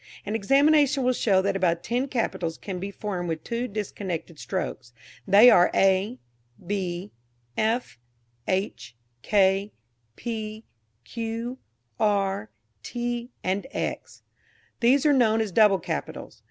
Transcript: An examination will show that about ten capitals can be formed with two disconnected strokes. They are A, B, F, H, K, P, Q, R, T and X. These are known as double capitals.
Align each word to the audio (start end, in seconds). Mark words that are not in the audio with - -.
An 0.25 0.33
examination 0.33 1.03
will 1.03 1.13
show 1.13 1.43
that 1.43 1.55
about 1.55 1.83
ten 1.83 2.07
capitals 2.07 2.57
can 2.57 2.79
be 2.79 2.89
formed 2.89 3.29
with 3.29 3.43
two 3.43 3.67
disconnected 3.67 4.39
strokes. 4.39 4.93
They 5.27 5.47
are 5.51 5.69
A, 5.75 6.17
B, 6.65 7.11
F, 7.55 7.99
H, 8.47 8.95
K, 9.21 9.71
P, 10.15 10.63
Q, 11.03 11.59
R, 11.99 12.49
T 12.81 13.29
and 13.43 13.67
X. 13.71 14.23
These 14.79 15.05
are 15.05 15.13
known 15.13 15.39
as 15.39 15.51
double 15.51 15.77
capitals. 15.77 16.39